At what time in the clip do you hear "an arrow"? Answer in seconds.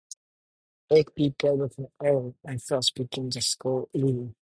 1.77-2.33